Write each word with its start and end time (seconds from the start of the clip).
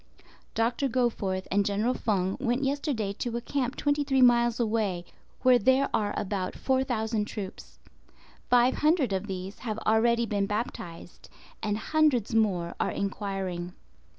Dr. 0.55 0.89
Goforth 0.89 1.47
and 1.51 1.63
General 1.63 1.93
Feng 1.93 2.35
went 2.39 2.63
yesterday 2.63 3.13
to 3.19 3.37
a 3.37 3.39
camp 3.39 3.75
23 3.75 4.19
miles 4.23 4.59
away, 4.59 5.05
where 5.41 5.59
there 5.59 5.91
are 5.93 6.11
about 6.17 6.55
4,000 6.55 7.25
troops. 7.25 7.77
Five 8.49 8.73
hundred 8.73 9.13
of 9.13 9.27
these 9.27 9.59
have 9.59 9.77
already 9.85 10.25
been 10.25 10.47
baptized, 10.47 11.29
and 11.61 11.77
hundreds 11.77 12.33
more 12.33 12.73
are 12.79 12.89
enquiring. 12.89 13.73